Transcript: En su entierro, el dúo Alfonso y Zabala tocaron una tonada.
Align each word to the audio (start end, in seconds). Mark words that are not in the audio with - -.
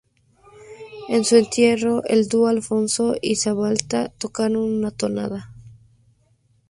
En 1.09 1.23
su 1.25 1.35
entierro, 1.35 2.03
el 2.05 2.27
dúo 2.27 2.47
Alfonso 2.47 3.13
y 3.21 3.35
Zabala 3.35 4.11
tocaron 4.17 4.55
una 4.57 4.89
tonada. 4.89 5.53